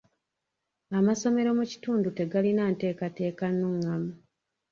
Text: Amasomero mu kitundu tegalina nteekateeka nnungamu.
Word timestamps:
Amasomero 0.97 1.49
mu 1.57 1.65
kitundu 1.71 2.07
tegalina 2.17 2.63
nteekateeka 2.73 3.45
nnungamu. 3.53 4.11